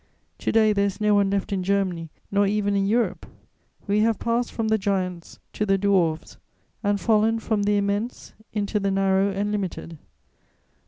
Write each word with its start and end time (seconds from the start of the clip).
To 0.39 0.51
day 0.51 0.73
there 0.73 0.87
is 0.87 0.99
no 0.99 1.13
one 1.13 1.29
left 1.29 1.53
in 1.53 1.61
Germany, 1.63 2.09
nor 2.31 2.47
even 2.47 2.75
in 2.75 2.87
Europe: 2.87 3.27
we 3.85 3.99
have 3.99 4.17
passed 4.17 4.51
from 4.51 4.69
the 4.69 4.79
giants 4.79 5.37
to 5.53 5.63
the 5.63 5.77
dwarfs 5.77 6.37
and 6.81 6.99
fallen 6.99 7.37
from 7.37 7.61
the 7.61 7.77
immense 7.77 8.33
into 8.51 8.79
the 8.79 8.89
narrow 8.89 9.29
and 9.29 9.51
limited. 9.51 9.99